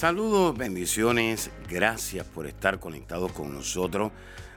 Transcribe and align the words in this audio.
Saludos, 0.00 0.56
bendiciones, 0.56 1.50
gracias 1.68 2.26
por 2.26 2.46
estar 2.46 2.80
conectados 2.80 3.32
con 3.32 3.52
nosotros 3.52 4.12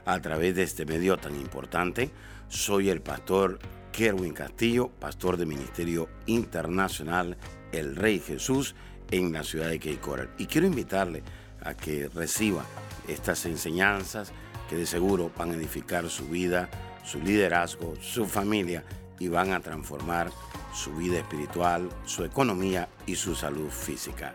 a 0.06 0.18
través 0.22 0.56
de 0.56 0.62
este 0.62 0.86
medio 0.86 1.18
tan 1.18 1.38
importante. 1.38 2.10
Soy 2.48 2.88
el 2.88 3.02
pastor 3.02 3.58
Kerwin 3.92 4.32
Castillo, 4.32 4.88
pastor 4.88 5.36
del 5.36 5.48
Ministerio 5.48 6.08
Internacional 6.24 7.36
El 7.72 7.94
Rey 7.94 8.20
Jesús 8.20 8.74
en 9.10 9.34
la 9.34 9.44
ciudad 9.44 9.68
de 9.68 9.78
Cape. 9.78 10.30
Y 10.38 10.46
quiero 10.46 10.66
invitarle 10.66 11.22
a 11.62 11.74
que 11.74 12.08
reciba 12.08 12.64
estas 13.06 13.44
enseñanzas 13.44 14.32
que 14.70 14.76
de 14.76 14.86
seguro 14.86 15.30
van 15.36 15.50
a 15.50 15.56
edificar 15.56 16.08
su 16.08 16.26
vida, 16.26 16.70
su 17.04 17.20
liderazgo, 17.20 17.92
su 18.00 18.24
familia 18.24 18.82
y 19.18 19.28
van 19.28 19.52
a 19.52 19.60
transformar 19.60 20.30
su 20.72 20.94
vida 20.94 21.18
espiritual, 21.18 21.90
su 22.06 22.24
economía 22.24 22.88
y 23.04 23.16
su 23.16 23.34
salud 23.34 23.68
física. 23.68 24.32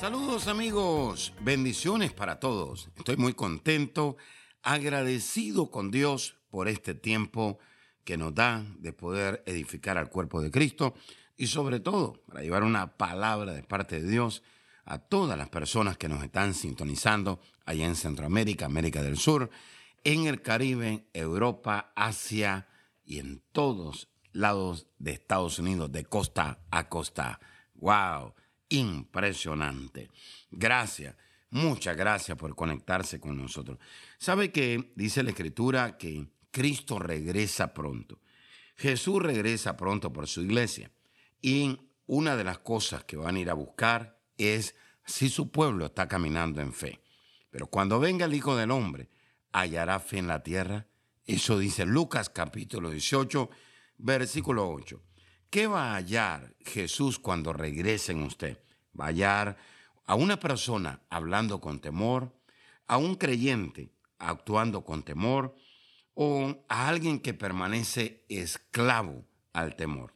Saludos 0.00 0.46
amigos, 0.46 1.32
bendiciones 1.40 2.12
para 2.12 2.38
todos. 2.38 2.90
Estoy 2.96 3.16
muy 3.16 3.32
contento, 3.32 4.18
agradecido 4.62 5.70
con 5.70 5.90
Dios 5.90 6.36
por 6.50 6.68
este 6.68 6.92
tiempo 6.94 7.58
que 8.04 8.18
nos 8.18 8.34
da 8.34 8.62
de 8.78 8.92
poder 8.92 9.42
edificar 9.46 9.96
al 9.96 10.10
cuerpo 10.10 10.42
de 10.42 10.50
Cristo 10.50 10.92
y 11.38 11.46
sobre 11.46 11.80
todo 11.80 12.22
para 12.26 12.42
llevar 12.42 12.62
una 12.62 12.98
palabra 12.98 13.54
de 13.54 13.62
parte 13.62 14.02
de 14.02 14.10
Dios 14.10 14.42
a 14.84 14.98
todas 14.98 15.38
las 15.38 15.48
personas 15.48 15.96
que 15.96 16.10
nos 16.10 16.22
están 16.22 16.52
sintonizando 16.52 17.40
allá 17.64 17.86
en 17.86 17.96
Centroamérica, 17.96 18.66
América 18.66 19.02
del 19.02 19.16
Sur, 19.16 19.48
en 20.04 20.26
el 20.26 20.42
Caribe, 20.42 21.08
Europa, 21.14 21.94
Asia 21.96 22.68
y 23.06 23.18
en 23.18 23.42
todos 23.50 24.10
lados 24.32 24.88
de 24.98 25.12
Estados 25.12 25.58
Unidos, 25.58 25.90
de 25.90 26.04
costa 26.04 26.60
a 26.70 26.90
costa. 26.90 27.40
¡Wow! 27.76 28.34
Impresionante. 28.68 30.10
Gracias. 30.50 31.14
Muchas 31.50 31.96
gracias 31.96 32.36
por 32.36 32.54
conectarse 32.54 33.20
con 33.20 33.36
nosotros. 33.36 33.78
¿Sabe 34.18 34.50
que 34.50 34.92
dice 34.96 35.22
la 35.22 35.30
Escritura 35.30 35.96
que 35.96 36.26
Cristo 36.50 36.98
regresa 36.98 37.72
pronto? 37.72 38.20
Jesús 38.76 39.22
regresa 39.22 39.76
pronto 39.76 40.12
por 40.12 40.26
su 40.26 40.42
iglesia. 40.42 40.90
Y 41.40 41.78
una 42.06 42.36
de 42.36 42.44
las 42.44 42.58
cosas 42.58 43.04
que 43.04 43.16
van 43.16 43.36
a 43.36 43.40
ir 43.40 43.50
a 43.50 43.54
buscar 43.54 44.20
es 44.36 44.74
si 45.04 45.28
su 45.28 45.50
pueblo 45.50 45.86
está 45.86 46.08
caminando 46.08 46.60
en 46.60 46.72
fe. 46.72 47.00
Pero 47.50 47.68
cuando 47.68 48.00
venga 48.00 48.26
el 48.26 48.34
Hijo 48.34 48.56
del 48.56 48.70
Hombre, 48.70 49.08
¿hallará 49.52 50.00
fe 50.00 50.18
en 50.18 50.26
la 50.26 50.42
tierra? 50.42 50.86
Eso 51.24 51.58
dice 51.58 51.86
Lucas 51.86 52.28
capítulo 52.28 52.90
18, 52.90 53.48
versículo 53.98 54.68
8. 54.68 55.00
¿Qué 55.50 55.66
va 55.66 55.92
a 55.92 55.96
hallar 55.96 56.54
Jesús 56.64 57.18
cuando 57.18 57.52
regrese 57.52 58.12
en 58.12 58.22
usted? 58.22 58.58
¿Va 58.98 59.06
a 59.06 59.08
hallar 59.08 59.56
a 60.04 60.14
una 60.14 60.38
persona 60.38 61.00
hablando 61.08 61.60
con 61.60 61.80
temor, 61.80 62.32
a 62.86 62.96
un 62.96 63.14
creyente 63.14 63.90
actuando 64.18 64.84
con 64.84 65.02
temor 65.02 65.56
o 66.14 66.64
a 66.68 66.88
alguien 66.88 67.20
que 67.20 67.34
permanece 67.34 68.24
esclavo 68.28 69.24
al 69.52 69.76
temor? 69.76 70.14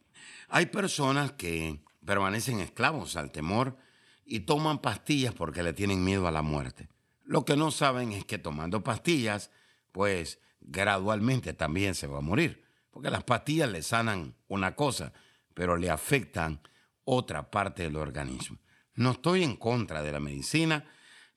Hay 0.49 0.65
personas 0.65 1.31
que 1.31 1.79
permanecen 2.05 2.59
esclavos 2.59 3.15
al 3.15 3.31
temor 3.31 3.77
y 4.25 4.41
toman 4.41 4.79
pastillas 4.79 5.33
porque 5.33 5.63
le 5.63 5.73
tienen 5.73 6.03
miedo 6.03 6.27
a 6.27 6.31
la 6.31 6.41
muerte. 6.41 6.89
Lo 7.23 7.45
que 7.45 7.55
no 7.55 7.71
saben 7.71 8.11
es 8.11 8.25
que 8.25 8.37
tomando 8.37 8.83
pastillas, 8.83 9.49
pues 9.93 10.39
gradualmente 10.59 11.53
también 11.53 11.95
se 11.95 12.07
va 12.07 12.17
a 12.17 12.21
morir, 12.21 12.63
porque 12.91 13.09
las 13.09 13.23
pastillas 13.23 13.69
le 13.71 13.81
sanan 13.81 14.35
una 14.47 14.75
cosa, 14.75 15.13
pero 15.53 15.77
le 15.77 15.89
afectan 15.89 16.61
otra 17.03 17.49
parte 17.49 17.83
del 17.83 17.95
organismo. 17.95 18.59
No 18.93 19.11
estoy 19.11 19.43
en 19.43 19.55
contra 19.55 20.03
de 20.03 20.11
la 20.11 20.19
medicina, 20.19 20.85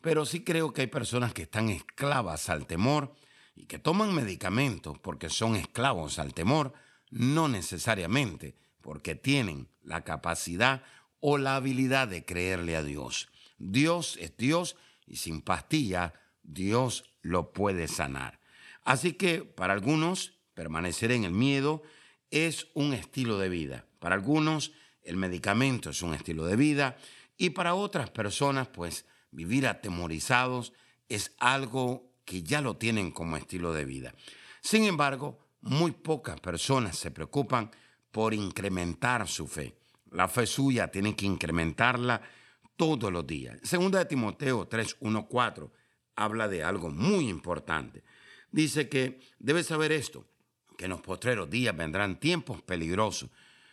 pero 0.00 0.26
sí 0.26 0.44
creo 0.44 0.72
que 0.72 0.82
hay 0.82 0.86
personas 0.88 1.32
que 1.32 1.42
están 1.42 1.70
esclavas 1.70 2.50
al 2.50 2.66
temor 2.66 3.14
y 3.54 3.66
que 3.66 3.78
toman 3.78 4.14
medicamentos 4.14 4.98
porque 4.98 5.30
son 5.30 5.56
esclavos 5.56 6.18
al 6.18 6.34
temor, 6.34 6.74
no 7.10 7.48
necesariamente 7.48 8.56
porque 8.80 9.14
tienen 9.14 9.68
la 9.82 10.02
capacidad 10.02 10.82
o 11.20 11.38
la 11.38 11.56
habilidad 11.56 12.08
de 12.08 12.24
creerle 12.24 12.76
a 12.76 12.82
Dios. 12.82 13.30
Dios 13.56 14.18
es 14.20 14.36
Dios 14.36 14.76
y 15.06 15.16
sin 15.16 15.40
pastilla 15.40 16.12
Dios 16.42 17.14
lo 17.22 17.52
puede 17.52 17.88
sanar. 17.88 18.40
Así 18.82 19.14
que 19.14 19.42
para 19.42 19.72
algunos 19.72 20.33
permanecer 20.54 21.12
en 21.12 21.24
el 21.24 21.32
miedo 21.32 21.82
es 22.30 22.68
un 22.74 22.94
estilo 22.94 23.38
de 23.38 23.48
vida. 23.48 23.86
Para 23.98 24.14
algunos 24.14 24.72
el 25.02 25.16
medicamento 25.16 25.90
es 25.90 26.02
un 26.02 26.14
estilo 26.14 26.46
de 26.46 26.56
vida 26.56 26.96
y 27.36 27.50
para 27.50 27.74
otras 27.74 28.10
personas 28.10 28.68
pues 28.68 29.06
vivir 29.30 29.66
atemorizados 29.66 30.72
es 31.08 31.34
algo 31.38 32.12
que 32.24 32.42
ya 32.42 32.60
lo 32.60 32.76
tienen 32.76 33.10
como 33.10 33.36
estilo 33.36 33.72
de 33.72 33.84
vida. 33.84 34.14
Sin 34.60 34.84
embargo, 34.84 35.38
muy 35.60 35.92
pocas 35.92 36.40
personas 36.40 36.96
se 36.96 37.10
preocupan 37.10 37.70
por 38.10 38.32
incrementar 38.32 39.26
su 39.28 39.46
fe. 39.46 39.76
La 40.10 40.28
fe 40.28 40.46
suya 40.46 40.88
tiene 40.88 41.16
que 41.16 41.26
incrementarla 41.26 42.22
todos 42.76 43.12
los 43.12 43.26
días. 43.26 43.58
Segunda 43.62 43.98
de 43.98 44.04
Timoteo 44.06 44.66
3, 44.66 44.96
1, 45.00 45.26
4 45.28 45.72
habla 46.16 46.48
de 46.48 46.62
algo 46.62 46.90
muy 46.90 47.28
importante. 47.28 48.04
Dice 48.50 48.88
que 48.88 49.20
debe 49.38 49.64
saber 49.64 49.90
esto, 49.92 50.24
que 50.76 50.84
en 50.84 50.90
los 50.90 51.00
postreros 51.00 51.50
días 51.50 51.76
vendrán 51.76 52.18
tiempos 52.18 52.62
peligrosos, 52.62 53.30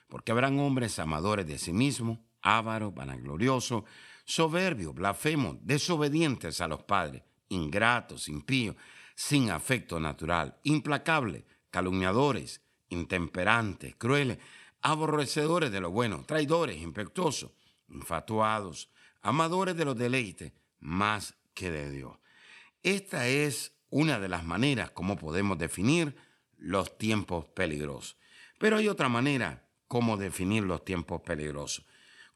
porque 0.07 0.31
habrán 0.31 0.59
hombres 0.59 0.99
amadores 0.99 1.47
de 1.47 1.57
sí 1.57 1.73
mismos, 1.73 2.19
ávaros, 2.41 2.93
vanagloriosos, 2.93 3.83
soberbios, 4.25 4.93
blasfemos, 4.93 5.57
desobedientes 5.61 6.61
a 6.61 6.67
los 6.67 6.83
padres, 6.83 7.23
ingratos, 7.49 8.27
impíos, 8.29 8.75
sin 9.15 9.51
afecto 9.51 9.99
natural, 9.99 10.57
implacables, 10.63 11.43
calumniadores, 11.69 12.61
intemperantes, 12.89 13.95
crueles, 13.95 14.39
aborrecedores 14.81 15.71
de 15.71 15.79
lo 15.79 15.91
bueno, 15.91 16.23
traidores, 16.25 16.77
impetuosos, 16.77 17.51
infatuados, 17.89 18.89
amadores 19.21 19.75
de 19.75 19.85
los 19.85 19.97
deleites, 19.97 20.53
más 20.79 21.35
que 21.53 21.69
de 21.71 21.91
Dios. 21.91 22.17
Esta 22.83 23.27
es 23.27 23.73
una 23.89 24.19
de 24.19 24.29
las 24.29 24.43
maneras 24.43 24.91
como 24.91 25.17
podemos 25.17 25.57
definir 25.57 26.15
los 26.61 26.97
tiempos 26.97 27.45
peligrosos. 27.47 28.17
Pero 28.57 28.77
hay 28.77 28.87
otra 28.87 29.09
manera 29.09 29.67
como 29.87 30.15
definir 30.15 30.63
los 30.63 30.85
tiempos 30.85 31.21
peligrosos. 31.21 31.85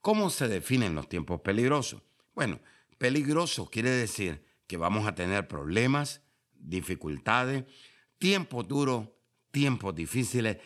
¿Cómo 0.02 0.30
se 0.30 0.50
definen 0.50 0.96
los 0.96 1.08
tiempos 1.08 1.40
peligrosos? 1.42 2.02
Bueno, 2.34 2.60
peligroso 2.98 3.70
quiere 3.70 3.92
decir 3.92 4.44
que 4.68 4.76
vamos 4.76 5.08
a 5.08 5.16
tener 5.16 5.48
problemas, 5.48 6.22
dificultades, 6.54 7.64
tiempos 8.18 8.68
duros 8.68 9.08
tiempos 9.56 9.96
difíciles, 9.96 10.58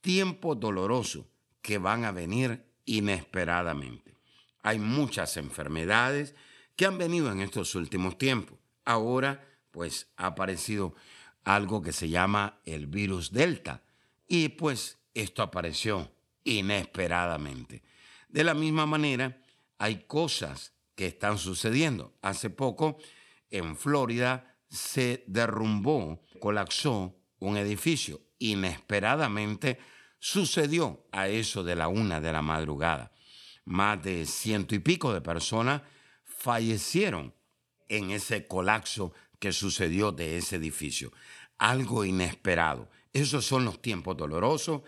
tiempos 0.00 0.58
dolorosos 0.58 1.26
que 1.60 1.78
van 1.78 2.04
a 2.04 2.10
venir 2.10 2.66
inesperadamente. 2.86 4.16
Hay 4.64 4.80
muchas 4.80 5.36
enfermedades 5.36 6.34
que 6.74 6.84
han 6.84 6.98
venido 6.98 7.30
en 7.30 7.40
estos 7.40 7.76
últimos 7.76 8.18
tiempos. 8.18 8.58
Ahora, 8.84 9.46
pues, 9.70 10.08
ha 10.16 10.26
aparecido 10.26 10.96
algo 11.44 11.82
que 11.82 11.92
se 11.92 12.08
llama 12.08 12.60
el 12.64 12.86
virus 12.86 13.32
Delta. 13.32 13.82
Y 14.26 14.50
pues 14.50 14.98
esto 15.14 15.42
apareció 15.42 16.10
inesperadamente. 16.44 17.82
De 18.28 18.44
la 18.44 18.54
misma 18.54 18.86
manera, 18.86 19.42
hay 19.78 20.04
cosas 20.06 20.72
que 20.94 21.06
están 21.06 21.38
sucediendo. 21.38 22.14
Hace 22.22 22.50
poco, 22.50 22.98
en 23.50 23.76
Florida, 23.76 24.56
se 24.68 25.24
derrumbó, 25.26 26.22
colapsó 26.40 27.16
un 27.38 27.56
edificio 27.56 28.20
inesperadamente 28.42 29.78
sucedió 30.18 31.06
a 31.12 31.28
eso 31.28 31.62
de 31.62 31.76
la 31.76 31.88
una 31.88 32.20
de 32.20 32.32
la 32.32 32.42
madrugada. 32.42 33.12
Más 33.64 34.02
de 34.02 34.26
ciento 34.26 34.74
y 34.74 34.80
pico 34.80 35.12
de 35.14 35.20
personas 35.20 35.82
fallecieron 36.24 37.34
en 37.88 38.10
ese 38.10 38.46
colapso 38.46 39.12
que 39.42 39.52
sucedió 39.52 40.12
de 40.12 40.36
ese 40.36 40.54
edificio. 40.54 41.12
Algo 41.58 42.04
inesperado. 42.04 42.88
Esos 43.12 43.44
son 43.44 43.64
los 43.64 43.82
tiempos 43.82 44.16
dolorosos, 44.16 44.82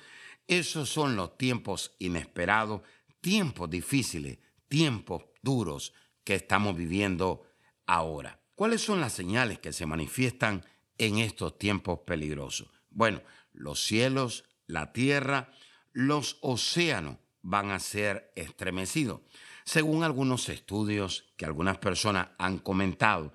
esos 0.47 0.89
son 0.89 1.17
los 1.17 1.37
tiempos 1.37 1.97
inesperados, 1.99 2.83
tiempos 3.21 3.69
difíciles, 3.69 4.39
tiempos 4.69 5.25
duros 5.43 5.93
que 6.23 6.37
estamos 6.37 6.77
viviendo 6.77 7.43
ahora. 7.85 8.39
¿Cuáles 8.55 8.81
son 8.81 9.01
las 9.01 9.12
señales 9.12 9.59
que 9.59 9.73
se 9.73 9.87
manifiestan 9.87 10.65
en 10.99 11.19
estos 11.19 11.59
tiempos 11.59 11.99
peligrosos? 12.06 12.69
Bueno, 12.91 13.23
los 13.53 13.85
cielos, 13.85 14.45
la 14.69 14.93
tierra, 14.93 15.51
los 15.93 16.39
océanos 16.43 17.17
van 17.43 17.73
a 17.73 17.81
ser 17.81 18.31
estremecidos. 18.37 19.21
Según 19.65 20.05
algunos 20.05 20.49
estudios 20.49 21.33
que 21.37 21.45
algunas 21.45 21.79
personas 21.79 22.29
han 22.39 22.59
comentado, 22.59 23.35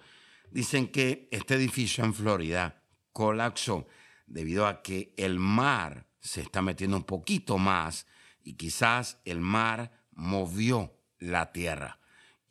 dicen 0.52 0.88
que 0.88 1.28
este 1.32 1.56
edificio 1.56 2.04
en 2.04 2.14
Florida 2.14 2.84
colapsó 3.12 3.88
debido 4.28 4.68
a 4.68 4.82
que 4.82 5.14
el 5.18 5.40
mar 5.40 6.08
se 6.20 6.42
está 6.42 6.62
metiendo 6.62 6.98
un 6.98 7.04
poquito 7.04 7.58
más 7.58 8.08
y 8.44 8.54
quizás 8.54 9.20
el 9.26 9.40
mar 9.42 9.92
movió 10.12 10.94
la 11.20 11.52
tierra. 11.52 12.00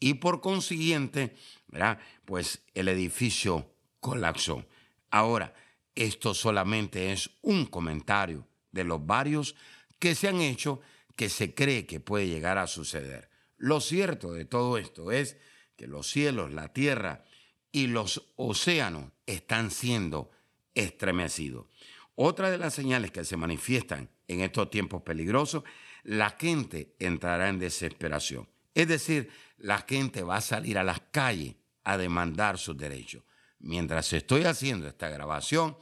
y 0.01 0.15
por 0.15 0.41
consiguiente, 0.41 1.35
¿verdad? 1.67 1.99
pues 2.25 2.63
el 2.75 2.87
edificio 2.87 3.75
colapsó. 3.99 4.65
Ahora, 5.11 5.55
esto 5.97 6.35
solamente 6.35 7.11
es 7.13 7.31
un 7.43 7.67
comentario 7.67 8.47
de 8.71 8.85
los 8.85 9.05
varios 9.05 9.57
que 9.99 10.15
se 10.15 10.29
han 10.29 10.41
hecho 10.41 10.81
que 11.17 11.29
se 11.29 11.53
cree 11.53 11.85
que 11.85 11.99
puede 11.99 12.29
llegar 12.29 12.59
a 12.59 12.69
suceder. 12.69 13.29
Lo 13.57 13.81
cierto 13.81 14.33
de 14.33 14.45
todo 14.45 14.79
esto 14.79 15.11
es 15.11 15.37
que 15.77 15.89
los 15.89 16.09
cielos, 16.09 16.53
la 16.53 16.73
tierra 16.73 17.25
y 17.73 17.87
los 17.87 18.31
océanos 18.37 19.13
están 19.27 19.71
siendo 19.71 20.31
estremecidos. 20.75 21.67
Otra 22.15 22.51
de 22.51 22.59
las 22.59 22.75
señales 22.75 23.11
que 23.11 23.25
se 23.25 23.37
manifiestan 23.37 24.11
en 24.27 24.41
estos 24.41 24.71
tiempos 24.71 25.03
peligrosos, 25.03 25.65
la 26.03 26.31
gente 26.31 26.95
entrará 26.99 27.49
en 27.49 27.59
desesperación. 27.59 28.49
Es 28.75 28.89
decir, 28.89 29.31
la 29.59 29.79
gente 29.79 30.23
va 30.23 30.37
a 30.37 30.41
salir 30.41 30.79
a 30.79 30.85
las 30.85 31.01
calles 31.11 31.57
a 31.85 31.97
demandar 31.97 32.59
sus 32.59 32.77
derechos. 32.77 33.23
Mientras 33.59 34.13
estoy 34.13 34.45
haciendo 34.45 34.87
esta 34.87 35.09
grabación, 35.09 35.77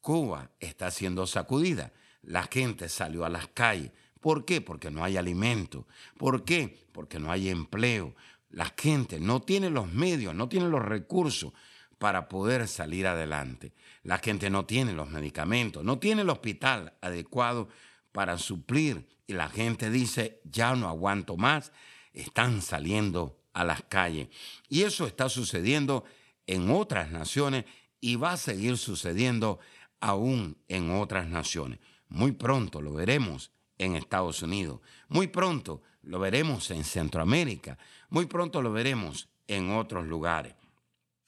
Cuba 0.00 0.50
está 0.60 0.90
siendo 0.90 1.26
sacudida. 1.26 1.92
La 2.22 2.44
gente 2.44 2.88
salió 2.88 3.24
a 3.24 3.28
las 3.28 3.48
calles. 3.48 3.92
¿Por 4.20 4.44
qué? 4.44 4.60
Porque 4.60 4.90
no 4.90 5.04
hay 5.04 5.16
alimento. 5.16 5.86
¿Por 6.16 6.44
qué? 6.44 6.86
Porque 6.92 7.18
no 7.18 7.30
hay 7.30 7.48
empleo. 7.50 8.14
La 8.50 8.72
gente 8.76 9.20
no 9.20 9.40
tiene 9.42 9.70
los 9.70 9.92
medios, 9.92 10.34
no 10.34 10.48
tiene 10.48 10.68
los 10.68 10.82
recursos 10.82 11.52
para 11.98 12.28
poder 12.28 12.68
salir 12.68 13.06
adelante. 13.06 13.74
La 14.02 14.18
gente 14.18 14.50
no 14.50 14.64
tiene 14.64 14.92
los 14.92 15.10
medicamentos, 15.10 15.84
no 15.84 15.98
tiene 15.98 16.22
el 16.22 16.30
hospital 16.30 16.94
adecuado 17.00 17.68
para 18.12 18.38
suplir. 18.38 19.06
Y 19.26 19.34
la 19.34 19.48
gente 19.48 19.90
dice, 19.90 20.40
ya 20.44 20.74
no 20.74 20.88
aguanto 20.88 21.36
más, 21.36 21.72
están 22.12 22.62
saliendo 22.62 23.38
a 23.52 23.64
las 23.64 23.82
calles. 23.82 24.28
Y 24.68 24.82
eso 24.82 25.06
está 25.06 25.28
sucediendo 25.28 26.04
en 26.46 26.70
otras 26.70 27.10
naciones 27.10 27.64
y 28.00 28.16
va 28.16 28.32
a 28.32 28.36
seguir 28.36 28.78
sucediendo 28.78 29.58
aún 30.00 30.56
en 30.68 30.90
otras 30.90 31.28
naciones. 31.28 31.80
Muy 32.08 32.32
pronto 32.32 32.80
lo 32.80 32.94
veremos 32.94 33.52
en 33.76 33.94
Estados 33.94 34.42
Unidos, 34.42 34.80
muy 35.08 35.26
pronto 35.26 35.82
lo 36.08 36.18
veremos 36.18 36.70
en 36.70 36.84
Centroamérica, 36.84 37.78
muy 38.08 38.24
pronto 38.24 38.62
lo 38.62 38.72
veremos 38.72 39.28
en 39.46 39.70
otros 39.70 40.06
lugares. 40.06 40.54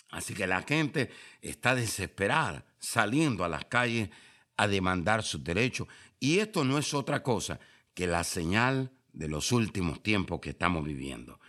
Así 0.09 0.33
que 0.33 0.47
la 0.47 0.63
gente 0.63 1.11
está 1.43 1.75
desesperada 1.75 2.65
saliendo 2.79 3.45
a 3.45 3.49
las 3.49 3.67
calles 3.67 4.09
a 4.57 4.67
demandar 4.67 5.23
sus 5.23 5.45
derechos. 5.45 5.87
Y 6.19 6.39
esto 6.39 6.65
no 6.65 6.79
es 6.79 6.95
otra 6.95 7.23
cosa 7.23 7.61
que 7.93 8.07
la 8.07 8.25
señal 8.25 8.91
de 9.13 9.29
los 9.29 9.53
últimos 9.53 10.03
tiempos 10.03 10.41
que 10.41 10.51
estamos 10.51 10.83
viviendo. 10.83 11.41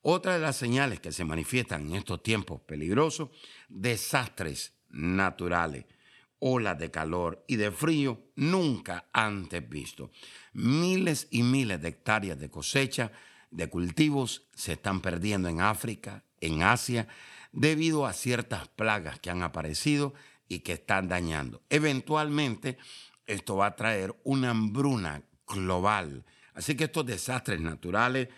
Otra 0.00 0.34
de 0.34 0.40
las 0.40 0.56
señales 0.56 0.98
que 0.98 1.12
se 1.12 1.26
manifiestan 1.26 1.88
en 1.88 1.96
estos 1.96 2.22
tiempos 2.22 2.62
peligrosos, 2.62 3.28
desastres 3.68 4.72
naturales, 4.88 5.84
olas 6.40 6.78
de 6.78 6.90
calor 6.90 7.44
y 7.46 7.56
de 7.56 7.70
frío 7.70 8.20
nunca 8.36 9.08
antes 9.12 9.68
visto. 9.68 10.10
Miles 10.52 11.28
y 11.30 11.42
miles 11.42 11.80
de 11.80 11.88
hectáreas 11.88 12.38
de 12.38 12.50
cosecha 12.50 13.12
de 13.50 13.68
cultivos 13.68 14.46
se 14.54 14.72
están 14.74 15.00
perdiendo 15.00 15.48
en 15.48 15.60
África, 15.60 16.24
en 16.40 16.62
Asia, 16.62 17.08
debido 17.52 18.06
a 18.06 18.12
ciertas 18.12 18.68
plagas 18.68 19.20
que 19.20 19.30
han 19.30 19.42
aparecido 19.42 20.14
y 20.48 20.60
que 20.60 20.74
están 20.74 21.08
dañando. 21.08 21.62
Eventualmente, 21.70 22.78
esto 23.26 23.56
va 23.56 23.66
a 23.66 23.76
traer 23.76 24.14
una 24.24 24.50
hambruna 24.50 25.22
global. 25.46 26.24
Así 26.54 26.76
que 26.76 26.84
estos 26.84 27.06
desastres 27.06 27.60
naturales 27.60 28.28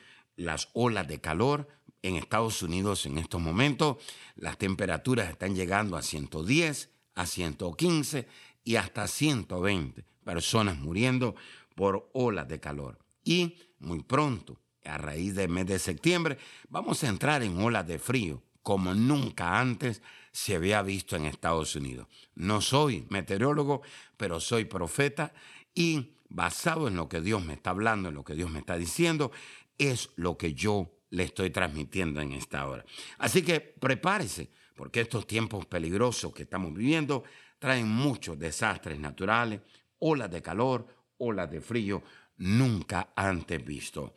las 0.40 0.68
olas 0.72 1.06
de 1.06 1.20
calor. 1.20 1.68
En 2.02 2.16
Estados 2.16 2.62
Unidos 2.62 3.04
en 3.04 3.18
estos 3.18 3.40
momentos 3.42 3.98
las 4.34 4.56
temperaturas 4.56 5.28
están 5.28 5.54
llegando 5.54 5.96
a 5.96 6.02
110, 6.02 6.90
a 7.14 7.26
115 7.26 8.26
y 8.64 8.76
hasta 8.76 9.06
120 9.06 10.04
personas 10.24 10.78
muriendo 10.78 11.34
por 11.74 12.10
olas 12.12 12.48
de 12.48 12.60
calor. 12.60 12.98
Y 13.24 13.56
muy 13.78 14.02
pronto, 14.02 14.60
a 14.84 14.98
raíz 14.98 15.34
del 15.34 15.48
mes 15.48 15.66
de 15.66 15.78
septiembre, 15.78 16.38
vamos 16.68 17.02
a 17.04 17.08
entrar 17.08 17.42
en 17.42 17.58
olas 17.58 17.86
de 17.86 17.98
frío 17.98 18.42
como 18.62 18.94
nunca 18.94 19.58
antes 19.58 20.02
se 20.32 20.56
había 20.56 20.82
visto 20.82 21.16
en 21.16 21.26
Estados 21.26 21.74
Unidos. 21.76 22.06
No 22.34 22.60
soy 22.60 23.06
meteorólogo, 23.08 23.82
pero 24.16 24.40
soy 24.40 24.64
profeta 24.64 25.32
y 25.74 26.14
basado 26.28 26.88
en 26.88 26.96
lo 26.96 27.08
que 27.08 27.20
Dios 27.20 27.44
me 27.44 27.54
está 27.54 27.70
hablando, 27.70 28.08
en 28.08 28.14
lo 28.14 28.24
que 28.24 28.34
Dios 28.34 28.50
me 28.50 28.60
está 28.60 28.76
diciendo, 28.76 29.32
es 29.78 30.10
lo 30.16 30.36
que 30.36 30.54
yo 30.54 30.92
le 31.10 31.24
estoy 31.24 31.50
transmitiendo 31.50 32.20
en 32.20 32.32
esta 32.32 32.66
hora. 32.68 32.84
Así 33.18 33.42
que 33.42 33.60
prepárese, 33.60 34.50
porque 34.80 35.02
estos 35.02 35.26
tiempos 35.26 35.66
peligrosos 35.66 36.32
que 36.32 36.44
estamos 36.44 36.72
viviendo 36.72 37.22
traen 37.58 37.86
muchos 37.86 38.38
desastres 38.38 38.98
naturales, 38.98 39.60
olas 39.98 40.30
de 40.30 40.40
calor, 40.40 40.86
olas 41.18 41.50
de 41.50 41.60
frío 41.60 42.02
nunca 42.38 43.12
antes 43.14 43.62
visto. 43.62 44.14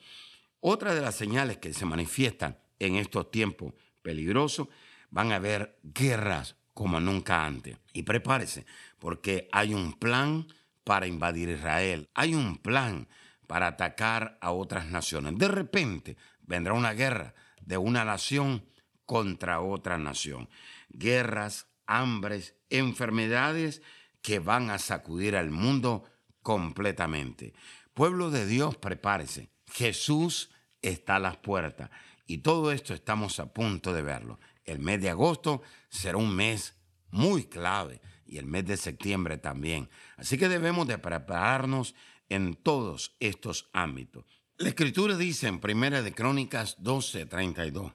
Otra 0.61 0.95
de 0.95 1.01
las 1.01 1.15
señales 1.15 1.57
que 1.57 1.73
se 1.73 1.83
manifiestan 1.83 2.57
en 2.79 2.95
estos 2.95 3.29
tiempos 3.29 3.73
peligrosos 4.01 4.69
van 5.09 5.33
a 5.33 5.35
haber 5.35 5.79
guerras 5.83 6.55
como 6.73 6.97
nunca 7.01 7.45
antes. 7.45 7.77
Y 7.91 8.03
prepárese, 8.03 8.65
porque 8.99 9.49
hay 9.51 9.73
un 9.73 9.91
plan 9.91 10.47
para 10.85 11.07
invadir 11.07 11.49
Israel. 11.49 12.09
Hay 12.13 12.35
un 12.35 12.55
plan 12.55 13.09
para 13.47 13.67
atacar 13.67 14.37
a 14.39 14.53
otras 14.53 14.85
naciones. 14.85 15.37
De 15.37 15.49
repente 15.49 16.15
vendrá 16.41 16.71
una 16.71 16.93
guerra 16.93 17.33
de 17.59 17.75
una 17.75 18.05
nación 18.05 18.63
contra 19.05 19.61
otra 19.61 19.97
nación. 19.97 20.49
Guerras, 20.89 21.67
hambres, 21.85 22.55
enfermedades 22.69 23.81
que 24.21 24.39
van 24.39 24.69
a 24.69 24.79
sacudir 24.79 25.35
al 25.35 25.51
mundo 25.51 26.03
completamente. 26.41 27.53
Pueblo 27.93 28.31
de 28.31 28.45
Dios, 28.45 28.77
prepárese. 28.77 29.49
Jesús 29.71 30.51
está 30.81 31.15
a 31.15 31.19
las 31.19 31.37
puertas 31.37 31.89
y 32.25 32.39
todo 32.39 32.71
esto 32.71 32.93
estamos 32.93 33.39
a 33.39 33.53
punto 33.53 33.93
de 33.93 34.01
verlo. 34.01 34.39
El 34.65 34.79
mes 34.79 35.01
de 35.01 35.09
agosto 35.09 35.61
será 35.89 36.17
un 36.17 36.35
mes 36.35 36.75
muy 37.09 37.45
clave 37.45 38.01
y 38.25 38.37
el 38.37 38.45
mes 38.45 38.65
de 38.65 38.77
septiembre 38.77 39.37
también. 39.37 39.89
Así 40.17 40.37
que 40.37 40.49
debemos 40.49 40.87
de 40.87 40.97
prepararnos 40.97 41.95
en 42.29 42.55
todos 42.55 43.15
estos 43.19 43.69
ámbitos. 43.73 44.25
La 44.57 44.69
escritura 44.69 45.17
dice 45.17 45.47
en 45.47 45.59
Primera 45.59 46.01
de 46.01 46.13
Crónicas 46.13 46.77
12:32, 46.81 47.93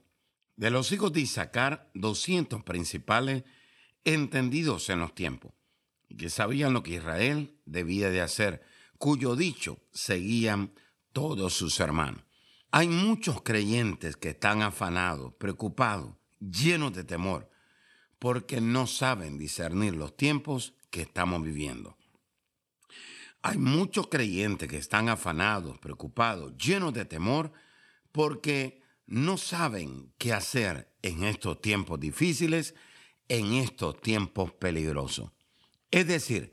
de 0.58 0.70
los 0.70 0.90
hijos 0.90 1.12
de 1.12 1.20
Isaacar, 1.20 1.88
200 1.94 2.64
principales 2.64 3.44
entendidos 4.02 4.90
en 4.90 4.98
los 4.98 5.14
tiempos, 5.14 5.52
que 6.18 6.28
sabían 6.30 6.72
lo 6.72 6.82
que 6.82 6.94
Israel 6.94 7.56
debía 7.64 8.10
de 8.10 8.20
hacer, 8.20 8.60
cuyo 8.98 9.36
dicho 9.36 9.78
seguían 9.92 10.74
todos 11.12 11.54
sus 11.54 11.78
hermanos. 11.78 12.24
Hay 12.72 12.88
muchos 12.88 13.40
creyentes 13.42 14.16
que 14.16 14.30
están 14.30 14.62
afanados, 14.62 15.32
preocupados, 15.34 16.16
llenos 16.40 16.92
de 16.92 17.04
temor, 17.04 17.48
porque 18.18 18.60
no 18.60 18.88
saben 18.88 19.38
discernir 19.38 19.94
los 19.94 20.16
tiempos 20.16 20.74
que 20.90 21.02
estamos 21.02 21.40
viviendo. 21.40 21.96
Hay 23.42 23.58
muchos 23.58 24.08
creyentes 24.08 24.68
que 24.68 24.78
están 24.78 25.08
afanados, 25.08 25.78
preocupados, 25.78 26.56
llenos 26.58 26.92
de 26.92 27.04
temor, 27.04 27.52
porque 28.10 28.82
no 29.08 29.38
saben 29.38 30.12
qué 30.18 30.34
hacer 30.34 30.92
en 31.00 31.24
estos 31.24 31.62
tiempos 31.62 31.98
difíciles, 31.98 32.74
en 33.28 33.54
estos 33.54 34.00
tiempos 34.02 34.52
peligrosos. 34.52 35.32
Es 35.90 36.06
decir, 36.06 36.52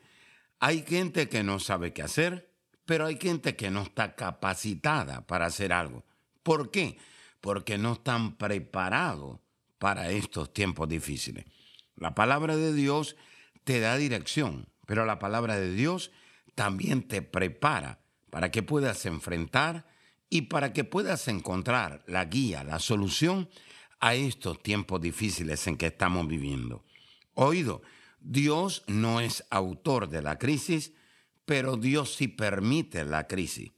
hay 0.59 0.83
gente 0.87 1.27
que 1.27 1.43
no 1.43 1.59
sabe 1.59 1.91
qué 1.91 2.01
hacer, 2.01 2.49
pero 2.85 3.05
hay 3.05 3.17
gente 3.17 3.57
que 3.57 3.69
no 3.69 3.81
está 3.81 4.15
capacitada 4.15 5.27
para 5.27 5.47
hacer 5.47 5.73
algo. 5.73 6.05
¿Por 6.43 6.71
qué? 6.71 6.97
Porque 7.41 7.77
no 7.77 7.93
están 7.93 8.37
preparados 8.37 9.39
para 9.77 10.11
estos 10.11 10.53
tiempos 10.53 10.87
difíciles. 10.87 11.45
La 11.97 12.15
palabra 12.15 12.55
de 12.55 12.73
Dios 12.73 13.17
te 13.65 13.81
da 13.81 13.97
dirección, 13.97 14.69
pero 14.85 15.05
la 15.05 15.19
palabra 15.19 15.57
de 15.57 15.73
Dios 15.73 16.11
también 16.55 17.05
te 17.05 17.21
prepara 17.21 17.99
para 18.29 18.49
que 18.49 18.63
puedas 18.63 19.05
enfrentar 19.05 19.85
y 20.29 20.43
para 20.43 20.73
que 20.73 20.83
puedas 20.83 21.27
encontrar 21.27 22.03
la 22.07 22.25
guía, 22.25 22.63
la 22.63 22.79
solución 22.79 23.49
a 23.99 24.15
estos 24.15 24.61
tiempos 24.61 25.01
difíciles 25.01 25.65
en 25.67 25.77
que 25.77 25.87
estamos 25.87 26.27
viviendo. 26.27 26.83
Oído, 27.33 27.81
Dios 28.19 28.83
no 28.87 29.19
es 29.19 29.45
autor 29.49 30.09
de 30.09 30.21
la 30.21 30.37
crisis, 30.37 30.93
pero 31.45 31.77
Dios 31.77 32.15
sí 32.15 32.27
permite 32.27 33.05
la 33.05 33.27
crisis. 33.27 33.71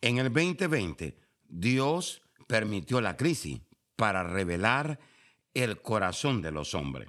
En 0.00 0.18
el 0.18 0.32
2020, 0.32 1.18
Dios 1.48 2.22
permitió 2.46 3.00
la 3.00 3.16
crisis 3.16 3.60
para 3.96 4.22
revelar 4.22 4.98
el 5.54 5.80
corazón 5.80 6.42
de 6.42 6.50
los 6.50 6.74
hombres. 6.74 7.08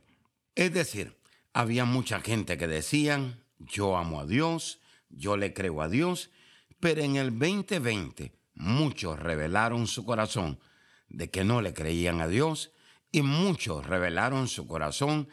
Es 0.53 0.73
decir, 0.73 1.17
había 1.53 1.85
mucha 1.85 2.19
gente 2.21 2.57
que 2.57 2.67
decían, 2.67 3.43
yo 3.59 3.97
amo 3.97 4.21
a 4.21 4.25
Dios, 4.25 4.79
yo 5.09 5.37
le 5.37 5.53
creo 5.53 5.81
a 5.81 5.89
Dios, 5.89 6.29
pero 6.79 7.01
en 7.01 7.15
el 7.15 7.37
2020 7.37 8.33
muchos 8.55 9.19
revelaron 9.19 9.87
su 9.87 10.05
corazón 10.05 10.59
de 11.09 11.29
que 11.29 11.43
no 11.43 11.61
le 11.61 11.73
creían 11.73 12.21
a 12.21 12.27
Dios 12.27 12.71
y 13.11 13.21
muchos 13.21 13.85
revelaron 13.85 14.47
su 14.47 14.67
corazón 14.67 15.29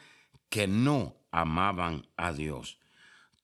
que 0.48 0.68
no 0.68 1.16
amaban 1.30 2.06
a 2.16 2.32
Dios. 2.32 2.78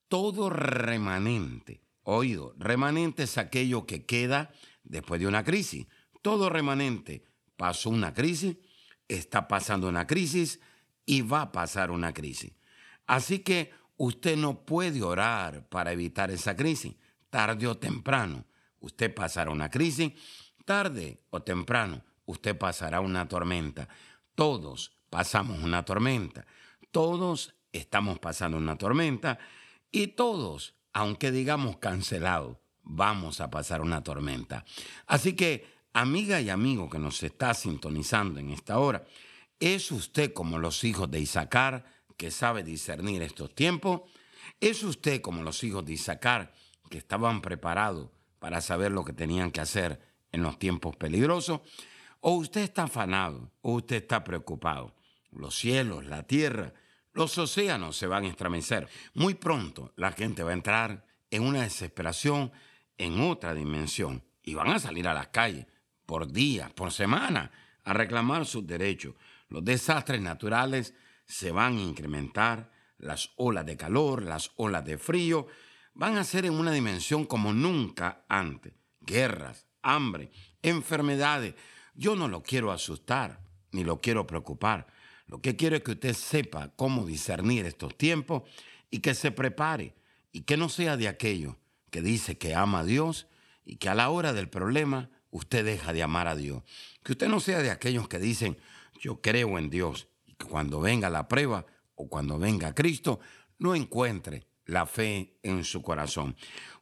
Todo 0.09 0.51
remanente, 0.51 1.83
oído, 2.03 2.55
remanente 2.59 3.25
es 3.25 3.39
aquello 3.39 3.87
que 3.87 4.05
queda 4.05 4.51
después 4.85 5.21
de 5.21 5.27
una 5.27 5.45
crisis. 5.45 5.87
Todo 6.23 6.51
remanente 6.51 7.25
pasó 7.57 7.91
una 7.91 8.15
crisis, 8.15 8.57
está 9.09 9.49
pasando 9.49 9.89
una 9.89 10.07
crisis 10.07 10.61
y 11.05 11.23
va 11.23 11.43
a 11.43 11.53
pasar 11.53 11.91
una 11.91 12.13
crisis. 12.13 12.53
Así 13.07 13.41
que 13.41 13.73
usted 13.97 14.37
no 14.37 14.65
puede 14.65 15.03
orar 15.03 15.69
para 15.69 15.93
evitar 15.93 16.31
esa 16.31 16.55
crisis. 16.55 16.95
Tarde 17.31 17.67
o 17.67 17.77
temprano, 17.77 18.47
usted 18.81 19.15
pasará 19.15 19.51
una 19.51 19.71
crisis. 19.71 20.13
Tarde 20.65 21.23
o 21.31 21.43
temprano, 21.43 22.05
usted 22.27 22.57
pasará 22.57 23.01
una 23.01 23.27
tormenta. 23.29 23.89
Todos 24.35 24.93
pasamos 25.11 25.63
una 25.63 25.85
tormenta. 25.85 26.47
Todos 26.91 27.55
estamos 27.73 28.19
pasando 28.19 28.59
una 28.59 28.77
tormenta. 28.77 29.39
Y 29.91 30.09
todos, 30.09 30.75
aunque 30.93 31.31
digamos 31.31 31.79
cancelado, 31.79 32.61
vamos 32.83 33.41
a 33.41 33.51
pasar 33.51 33.81
una 33.81 34.03
tormenta. 34.03 34.65
Así 35.07 35.35
que, 35.35 35.67
amiga 35.93 36.41
y 36.41 36.51
amigo 36.51 36.89
que 36.89 36.99
nos 36.99 37.23
está 37.23 37.55
sintonizando 37.55 38.41
en 38.41 38.51
esta 38.51 38.79
hora, 38.79 39.05
¿es 39.59 39.91
usted 39.91 40.33
como 40.33 40.59
los 40.59 40.85
hijos 40.85 41.11
de 41.11 41.21
Isaacar 41.21 41.85
que 42.17 42.31
sabe 42.31 42.63
discernir 42.63 43.23
estos 43.23 43.55
tiempos? 43.55 44.03
¿Es 44.61 44.83
usted 44.83 45.21
como 45.21 45.43
los 45.43 45.63
hijos 45.65 45.85
de 45.85 45.93
Isaacar 45.95 46.53
que 46.91 46.99
estaban 46.99 47.41
preparados 47.41 48.11
para 48.39 48.61
saber 48.61 48.93
lo 48.93 49.05
que 49.05 49.13
tenían 49.13 49.51
que 49.51 49.61
hacer 49.61 50.01
en 50.33 50.43
los 50.43 50.59
tiempos 50.59 50.97
peligrosos? 50.97 51.61
¿O 52.21 52.33
usted 52.33 52.63
está 52.63 52.85
afanado 52.85 53.53
o 53.61 53.73
usted 53.75 53.97
está 53.97 54.25
preocupado? 54.25 54.95
Los 55.31 55.57
cielos, 55.57 56.07
la 56.07 56.25
tierra, 56.25 56.75
los 57.13 57.37
océanos 57.39 57.97
se 57.97 58.07
van 58.07 58.25
a 58.25 58.29
estremecer. 58.29 58.89
Muy 59.15 59.35
pronto 59.35 59.93
la 59.97 60.13
gente 60.13 60.43
va 60.43 60.51
a 60.51 60.55
entrar 60.55 61.07
en 61.31 61.43
una 61.43 61.63
desesperación 61.63 62.53
en 62.97 63.21
otra 63.21 63.55
dimensión 63.55 64.25
y 64.43 64.55
van 64.55 64.69
a 64.69 64.79
salir 64.79 65.07
a 65.09 65.15
las 65.15 65.29
calles 65.29 65.67
por 66.07 66.33
días, 66.33 66.73
por 66.73 66.91
semana, 66.91 67.51
a 67.85 67.93
reclamar 67.93 68.47
sus 68.47 68.67
derechos. 68.67 69.15
Los 69.49 69.65
desastres 69.65 70.21
naturales 70.21 70.95
se 71.25 71.51
van 71.51 71.77
a 71.77 71.83
incrementar, 71.83 72.71
las 72.99 73.31
olas 73.37 73.67
de 73.67 73.77
calor, 73.77 74.23
las 74.23 74.51
olas 74.57 74.85
de 74.85 74.99
frío, 74.99 75.47
van 75.99 76.17
a 76.17 76.25
ser 76.25 76.47
en 76.47 76.55
una 76.55 76.71
dimensión 76.71 77.27
como 77.27 77.53
nunca 77.53 78.25
antes. 78.29 78.73
Guerras, 79.01 79.67
hambre, 79.83 80.31
enfermedades. 80.63 81.55
Yo 81.95 82.15
no 82.15 82.29
lo 82.29 82.43
quiero 82.45 82.71
asustar, 82.71 83.41
ni 83.73 83.83
lo 83.83 84.01
quiero 84.01 84.25
preocupar. 84.25 84.87
Lo 85.27 85.43
que 85.43 85.57
quiero 85.57 85.77
es 85.77 85.83
que 85.83 85.91
usted 85.91 86.15
sepa 86.15 86.73
cómo 86.77 87.05
discernir 87.05 87.67
estos 87.67 87.99
tiempos 87.99 88.45
y 88.91 89.01
que 89.01 89.15
se 89.15 89.33
prepare 89.33 89.97
y 90.31 90.43
que 90.43 90.57
no 90.57 90.69
sea 90.69 90.97
de 90.97 91.09
aquello 91.09 91.59
que 91.91 92.01
dice 92.01 92.39
que 92.39 92.55
ama 92.55 92.81
a 92.81 92.85
Dios 92.85 93.27
y 93.65 93.77
que 93.77 93.89
a 93.89 93.95
la 93.97 94.09
hora 94.11 94.33
del 94.33 94.49
problema 94.49 95.11
usted 95.31 95.65
deja 95.65 95.93
de 95.93 96.05
amar 96.05 96.29
a 96.29 96.37
Dios. 96.37 96.63
Que 97.03 97.13
usted 97.13 97.29
no 97.29 97.41
sea 97.41 97.59
de 97.59 97.73
aquellos 97.73 98.09
que 98.09 98.21
dicen, 98.21 98.57
yo 99.01 99.21
creo 99.21 99.59
en 99.59 99.69
Dios 99.69 100.07
y 100.27 100.35
que 100.35 100.47
cuando 100.47 100.81
venga 100.81 101.11
la 101.11 101.27
prueba 101.27 101.67
o 101.97 102.09
cuando 102.09 102.39
venga 102.39 102.73
Cristo, 102.73 103.19
no 103.59 103.75
encuentre 103.75 104.48
la 104.69 104.87
fe 104.87 105.39
en 105.43 105.65
su 105.65 105.83
corazón. 105.83 106.37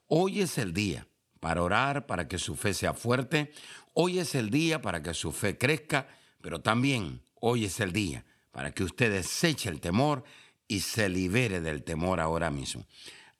Hoy 0.08 0.42
es 0.42 0.58
el 0.58 0.74
día 0.74 1.06
para 1.40 1.62
orar, 1.62 2.06
para 2.06 2.28
que 2.28 2.38
su 2.38 2.56
fe 2.56 2.74
sea 2.74 2.92
fuerte. 2.92 3.52
Hoy 3.94 4.18
es 4.18 4.34
el 4.34 4.50
día 4.50 4.82
para 4.82 5.02
que 5.02 5.14
su 5.14 5.32
fe 5.32 5.56
crezca, 5.56 6.08
pero 6.42 6.60
también 6.60 7.22
hoy 7.40 7.64
es 7.64 7.80
el 7.80 7.92
día 7.92 8.26
para 8.50 8.72
que 8.72 8.84
usted 8.84 9.10
deseche 9.10 9.70
el 9.70 9.80
temor 9.80 10.24
y 10.68 10.80
se 10.80 11.08
libere 11.08 11.60
del 11.60 11.84
temor 11.84 12.20
ahora 12.20 12.50
mismo. 12.50 12.86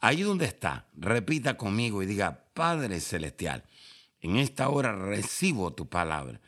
Ahí 0.01 0.23
donde 0.23 0.45
está, 0.47 0.87
repita 0.97 1.57
conmigo 1.57 2.03
y 2.03 2.07
diga, 2.07 2.45
Padre 2.55 3.01
Celestial, 3.01 3.65
en 4.21 4.37
esta 4.37 4.69
hora 4.69 4.95
recibo 4.95 5.73
tu 5.73 5.89
palabra. 5.89 6.41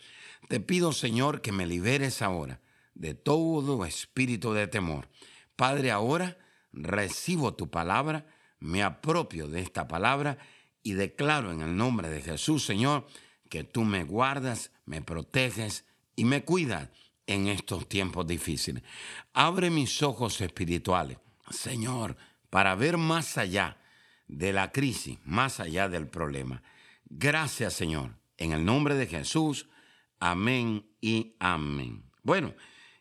Te 0.48 0.60
pido, 0.60 0.92
Señor, 0.92 1.40
que 1.40 1.50
me 1.50 1.66
liberes 1.66 2.22
ahora 2.22 2.60
de 2.94 3.14
todo 3.14 3.84
espíritu 3.84 4.52
de 4.52 4.68
temor. 4.68 5.08
Padre, 5.56 5.90
ahora 5.90 6.36
recibo 6.72 7.54
tu 7.54 7.70
palabra, 7.70 8.26
me 8.60 8.82
apropio 8.82 9.48
de 9.48 9.60
esta 9.60 9.88
palabra 9.88 10.38
y 10.82 10.92
declaro 10.92 11.52
en 11.52 11.60
el 11.60 11.76
nombre 11.76 12.08
de 12.08 12.22
Jesús, 12.22 12.64
Señor, 12.64 13.06
que 13.48 13.64
tú 13.64 13.84
me 13.84 14.04
guardas, 14.04 14.70
me 14.84 15.02
proteges 15.02 15.84
y 16.16 16.25
me 16.25 16.44
cuidas 16.44 16.88
en 17.26 17.48
estos 17.48 17.88
tiempos 17.88 18.26
difíciles. 18.26 18.82
Abre 19.32 19.70
mis 19.70 20.02
ojos 20.02 20.40
espirituales, 20.40 21.18
Señor, 21.50 22.16
para 22.50 22.75
ver 22.75 22.96
más 22.96 23.38
allá 23.38 23.76
de 24.26 24.52
la 24.52 24.72
crisis, 24.72 25.18
más 25.25 25.60
allá 25.60 25.88
del 25.88 26.06
problema. 26.06 26.62
Gracias, 27.04 27.75
Señor. 27.75 28.16
En 28.37 28.52
el 28.52 28.64
nombre 28.64 28.94
de 28.94 29.06
Jesús, 29.06 29.68
amén 30.20 30.87
y 31.00 31.34
amén. 31.38 32.04
Bueno, 32.22 32.54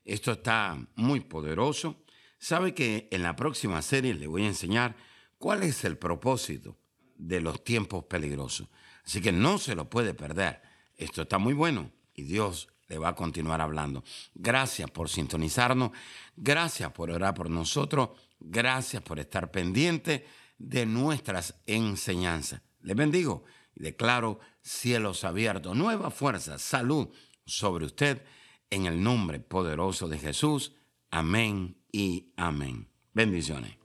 esto 0.03 0.31
está 0.31 0.77
muy 0.95 1.21
poderoso. 1.21 2.03
Sabe 2.39 2.73
que 2.73 3.07
en 3.11 3.23
la 3.23 3.35
próxima 3.35 3.81
serie 3.81 4.13
le 4.13 4.27
voy 4.27 4.43
a 4.43 4.47
enseñar 4.47 4.95
cuál 5.37 5.63
es 5.63 5.83
el 5.83 5.97
propósito 5.97 6.77
de 7.15 7.41
los 7.41 7.63
tiempos 7.63 8.05
peligrosos. 8.05 8.67
Así 9.05 9.21
que 9.21 9.31
no 9.31 9.57
se 9.57 9.75
lo 9.75 9.89
puede 9.89 10.13
perder. 10.13 10.61
Esto 10.95 11.23
está 11.23 11.37
muy 11.37 11.53
bueno 11.53 11.91
y 12.13 12.23
Dios 12.23 12.67
le 12.87 12.97
va 12.97 13.09
a 13.09 13.15
continuar 13.15 13.61
hablando. 13.61 14.03
Gracias 14.33 14.89
por 14.91 15.09
sintonizarnos. 15.09 15.91
Gracias 16.35 16.91
por 16.91 17.11
orar 17.11 17.33
por 17.33 17.49
nosotros. 17.49 18.09
Gracias 18.39 19.01
por 19.01 19.19
estar 19.19 19.51
pendiente 19.51 20.25
de 20.57 20.85
nuestras 20.85 21.55
enseñanzas. 21.65 22.61
Les 22.81 22.95
bendigo 22.95 23.43
y 23.75 23.83
declaro 23.83 24.39
cielos 24.61 25.23
abiertos, 25.23 25.75
nueva 25.75 26.11
fuerza, 26.11 26.57
salud 26.59 27.09
sobre 27.45 27.85
usted 27.85 28.23
en 28.69 28.85
el 28.85 29.01
nombre 29.01 29.39
poderoso 29.39 30.07
de 30.07 30.19
Jesús. 30.19 30.73
Amén 31.09 31.76
y 31.91 32.27
amén. 32.35 32.87
Bendiciones. 33.13 33.77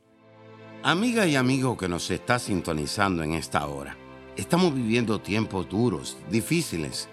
Amiga 0.83 1.27
y 1.27 1.37
amigo 1.37 1.77
que 1.77 1.89
nos 1.89 2.11
está 2.11 2.39
sintonizando 2.39 3.23
en 3.23 3.35
esta 3.35 3.67
hora, 3.67 3.97
estamos 4.37 4.75
viviendo 4.75 5.21
tiempos 5.21 5.69
duros, 5.69 6.17
difíciles, 6.31 7.09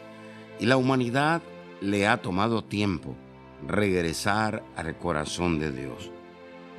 y 0.60 0.66
la 0.66 0.78
humanidad 0.78 1.42
le 1.82 2.08
ha 2.08 2.22
tomado 2.22 2.64
tiempo 2.64 3.16
regresar 3.66 4.64
al 4.76 4.98
corazón 4.98 5.60
de 5.60 5.72
Dios 5.72 6.12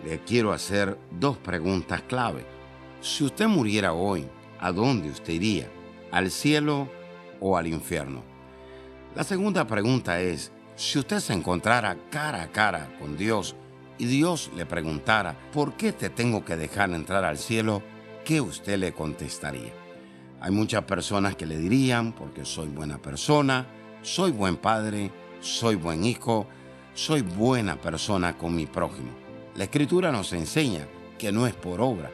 le 0.04 0.20
quiero 0.20 0.52
hacer 0.52 0.98
dos 1.10 1.36
preguntas 1.38 2.02
clave. 2.02 2.44
Si 3.00 3.24
usted 3.24 3.46
muriera 3.46 3.92
hoy, 3.92 4.26
¿a 4.58 4.72
dónde 4.72 5.10
usted 5.10 5.34
iría? 5.34 5.68
¿Al 6.10 6.30
cielo 6.30 6.88
o 7.40 7.56
al 7.56 7.66
infierno? 7.66 8.22
La 9.14 9.24
segunda 9.24 9.66
pregunta 9.66 10.20
es, 10.20 10.52
si 10.76 10.98
usted 10.98 11.18
se 11.18 11.32
encontrara 11.32 11.96
cara 12.10 12.42
a 12.42 12.52
cara 12.52 12.96
con 12.98 13.16
Dios 13.16 13.56
y 14.00 14.06
Dios 14.06 14.50
le 14.56 14.64
preguntara, 14.64 15.36
¿por 15.52 15.74
qué 15.74 15.92
te 15.92 16.08
tengo 16.08 16.42
que 16.42 16.56
dejar 16.56 16.88
entrar 16.90 17.22
al 17.22 17.36
cielo? 17.36 17.82
¿Qué 18.24 18.40
usted 18.40 18.78
le 18.78 18.94
contestaría? 18.94 19.74
Hay 20.40 20.50
muchas 20.50 20.84
personas 20.84 21.36
que 21.36 21.44
le 21.44 21.58
dirían, 21.58 22.12
porque 22.12 22.46
soy 22.46 22.68
buena 22.68 22.96
persona, 22.96 23.66
soy 24.00 24.30
buen 24.30 24.56
padre, 24.56 25.10
soy 25.40 25.74
buen 25.74 26.02
hijo, 26.06 26.46
soy 26.94 27.20
buena 27.20 27.78
persona 27.78 28.38
con 28.38 28.54
mi 28.56 28.64
prójimo. 28.64 29.10
La 29.54 29.64
escritura 29.64 30.10
nos 30.10 30.32
enseña 30.32 30.86
que 31.18 31.30
no 31.30 31.46
es 31.46 31.52
por 31.52 31.82
obra, 31.82 32.10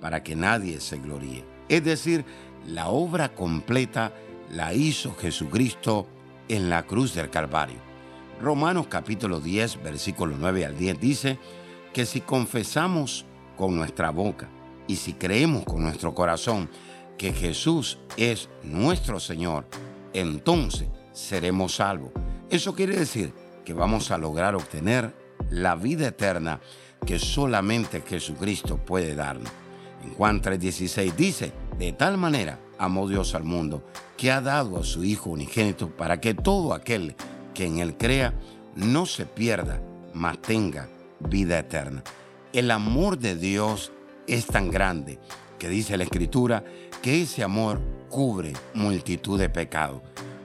para 0.00 0.24
que 0.24 0.34
nadie 0.34 0.80
se 0.80 0.98
gloríe. 0.98 1.44
Es 1.68 1.84
decir, 1.84 2.24
la 2.66 2.88
obra 2.88 3.32
completa 3.32 4.12
la 4.50 4.74
hizo 4.74 5.14
Jesucristo 5.14 6.08
en 6.48 6.68
la 6.68 6.82
cruz 6.82 7.14
del 7.14 7.30
Calvario. 7.30 7.87
Romanos 8.40 8.86
capítulo 8.86 9.40
10, 9.40 9.82
versículo 9.82 10.36
9 10.38 10.64
al 10.64 10.76
10 10.76 11.00
dice 11.00 11.38
que 11.92 12.06
si 12.06 12.20
confesamos 12.20 13.24
con 13.56 13.74
nuestra 13.74 14.10
boca 14.10 14.48
y 14.86 14.96
si 14.96 15.14
creemos 15.14 15.64
con 15.64 15.82
nuestro 15.82 16.14
corazón 16.14 16.70
que 17.16 17.32
Jesús 17.32 17.98
es 18.16 18.48
nuestro 18.62 19.18
Señor, 19.18 19.66
entonces 20.12 20.88
seremos 21.12 21.74
salvos. 21.74 22.12
Eso 22.48 22.74
quiere 22.74 22.96
decir 22.96 23.32
que 23.64 23.74
vamos 23.74 24.12
a 24.12 24.18
lograr 24.18 24.54
obtener 24.54 25.12
la 25.50 25.74
vida 25.74 26.06
eterna 26.06 26.60
que 27.04 27.18
solamente 27.18 28.02
Jesucristo 28.02 28.76
puede 28.76 29.16
darnos. 29.16 29.50
En 30.04 30.14
Juan 30.14 30.40
3:16 30.40 31.12
dice, 31.16 31.52
de 31.76 31.92
tal 31.92 32.16
manera 32.18 32.60
amó 32.78 33.08
Dios 33.08 33.34
al 33.34 33.42
mundo, 33.42 33.82
que 34.16 34.30
ha 34.30 34.40
dado 34.40 34.78
a 34.78 34.84
su 34.84 35.02
Hijo 35.02 35.30
unigénito 35.30 35.90
para 35.90 36.20
que 36.20 36.34
todo 36.34 36.72
aquel 36.72 37.16
que 37.58 37.66
en 37.66 37.80
él 37.80 37.96
crea 37.96 38.34
no 38.76 39.04
se 39.04 39.26
pierda, 39.26 39.82
mas 40.14 40.40
tenga 40.40 40.88
vida 41.18 41.58
eterna. 41.58 42.04
El 42.52 42.70
amor 42.70 43.18
de 43.18 43.34
Dios 43.34 43.90
es 44.28 44.46
tan 44.46 44.70
grande 44.70 45.18
que 45.58 45.68
dice 45.68 45.96
la 45.96 46.04
Escritura 46.04 46.62
que 47.02 47.22
ese 47.22 47.42
amor 47.42 47.80
cubre 48.08 48.52
multitud 48.74 49.40
de 49.40 49.50
pecados. 49.50 50.02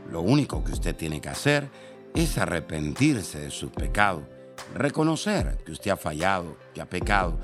Lo 0.10 0.22
único 0.22 0.63
que 0.63 0.72
usted 0.72 0.96
tiene 0.96 1.22
que 1.22 1.29
hacer 1.29 1.70
es 2.15 2.39
arrepentirse 2.39 3.41
de 3.41 3.51
sus 3.51 3.70
pecados, 3.70 4.24
reconocer 4.74 5.60
que 5.63 5.72
usted 5.72 5.91
ha 5.91 5.98
fallado, 5.98 6.58
que 6.74 6.82
ha 6.82 6.89
pecado, 6.89 7.38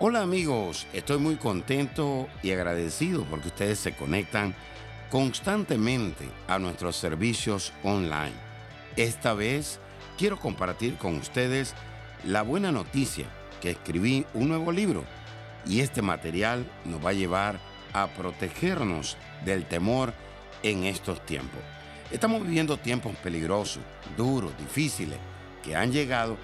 Hola 0.00 0.22
amigos, 0.22 0.86
estoy 0.92 1.18
muy 1.18 1.36
contento 1.36 2.28
y 2.42 2.52
agradecido 2.52 3.24
porque 3.24 3.48
ustedes 3.48 3.80
se 3.80 3.96
conectan 3.96 4.54
constantemente 5.10 6.28
a 6.46 6.60
nuestros 6.60 6.94
servicios 6.94 7.72
online. 7.82 8.34
Esta 8.96 9.34
vez 9.34 9.80
quiero 10.16 10.38
compartir 10.38 10.96
con 10.98 11.16
ustedes 11.16 11.74
la 12.24 12.42
buena 12.42 12.70
noticia 12.70 13.26
que 13.60 13.70
escribí 13.70 14.24
un 14.34 14.48
nuevo 14.48 14.70
libro 14.70 15.04
y 15.66 15.80
este 15.80 16.00
material 16.00 16.64
nos 16.84 17.04
va 17.04 17.10
a 17.10 17.14
llevar 17.14 17.58
a 17.92 18.08
protegernos 18.08 19.16
del 19.44 19.64
temor 19.66 20.14
en 20.62 20.84
estos 20.84 21.24
tiempos. 21.24 21.60
Estamos 22.10 22.42
viviendo 22.42 22.78
tiempos 22.78 23.14
peligrosos, 23.16 23.82
duros, 24.16 24.56
difíciles, 24.58 25.18
que 25.62 25.76
han 25.76 25.92
llegado 25.92 26.36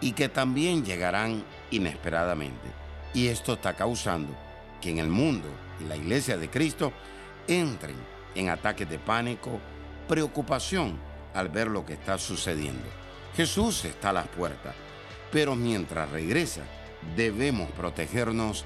y 0.00 0.12
que 0.12 0.28
también 0.28 0.84
llegarán 0.84 1.44
inesperadamente. 1.70 2.68
Y 3.12 3.28
esto 3.28 3.54
está 3.54 3.74
causando 3.74 4.34
que 4.80 4.90
en 4.90 4.98
el 4.98 5.08
mundo 5.08 5.48
y 5.80 5.84
la 5.84 5.96
iglesia 5.96 6.38
de 6.38 6.48
Cristo 6.48 6.92
entren 7.46 7.96
en 8.34 8.48
ataques 8.48 8.88
de 8.88 8.98
pánico, 8.98 9.60
preocupación 10.08 10.98
al 11.34 11.48
ver 11.48 11.68
lo 11.68 11.84
que 11.84 11.94
está 11.94 12.18
sucediendo. 12.18 12.86
Jesús 13.36 13.84
está 13.84 14.10
a 14.10 14.14
las 14.14 14.28
puertas, 14.28 14.74
pero 15.30 15.54
mientras 15.54 16.10
regresa, 16.10 16.62
debemos 17.16 17.70
protegernos 17.72 18.64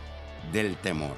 del 0.53 0.77
temor. 0.77 1.17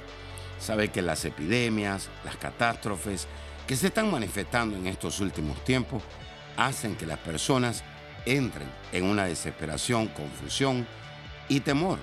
Sabe 0.58 0.88
que 0.88 1.02
las 1.02 1.24
epidemias, 1.24 2.08
las 2.24 2.36
catástrofes 2.36 3.26
que 3.66 3.76
se 3.76 3.88
están 3.88 4.10
manifestando 4.10 4.76
en 4.76 4.86
estos 4.86 5.20
últimos 5.20 5.62
tiempos 5.64 6.02
hacen 6.56 6.96
que 6.96 7.06
las 7.06 7.18
personas 7.18 7.84
entren 8.24 8.68
en 8.92 9.04
una 9.04 9.24
desesperación, 9.24 10.08
confusión 10.08 10.86
y 11.48 11.60
temor. 11.60 11.98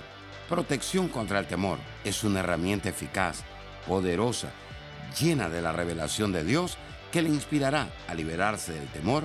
Protección 0.48 1.08
contra 1.08 1.38
el 1.38 1.46
temor 1.46 1.78
es 2.04 2.22
una 2.24 2.40
herramienta 2.40 2.88
eficaz, 2.88 3.42
poderosa, 3.86 4.50
llena 5.18 5.48
de 5.48 5.62
la 5.62 5.72
revelación 5.72 6.32
de 6.32 6.44
Dios 6.44 6.76
que 7.12 7.22
le 7.22 7.28
inspirará 7.28 7.88
a 8.08 8.14
liberarse 8.14 8.72
del 8.72 8.88
temor 8.88 9.24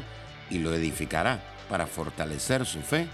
y 0.50 0.60
lo 0.60 0.74
edificará 0.74 1.42
para 1.70 1.88
fortalecer 1.88 2.65
su 2.65 2.82
fe 2.82 3.08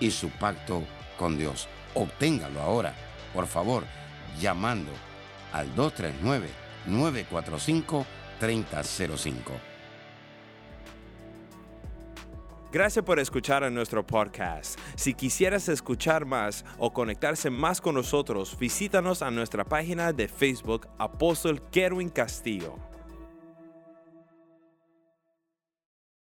y 0.00 0.10
su 0.10 0.30
pacto 0.30 0.82
con 1.18 1.38
Dios. 1.38 1.68
Obténgalo 1.94 2.60
ahora, 2.60 2.94
por 3.32 3.46
favor, 3.46 3.84
llamando 4.40 4.90
al 5.54 5.74
239-945-3005. 5.76 8.04
Gracias 12.72 13.04
por 13.04 13.20
escuchar 13.20 13.62
a 13.62 13.70
nuestro 13.70 14.04
podcast. 14.04 14.80
Si 14.96 15.14
quisieras 15.14 15.68
escuchar 15.68 16.24
más 16.24 16.64
o 16.76 16.92
conectarse 16.92 17.48
más 17.48 17.80
con 17.80 17.94
nosotros, 17.94 18.58
visítanos 18.58 19.22
a 19.22 19.30
nuestra 19.30 19.64
página 19.64 20.12
de 20.12 20.26
Facebook 20.26 20.88
Apóstol 20.98 21.62
Kerwin 21.70 22.08
Castillo. 22.08 22.76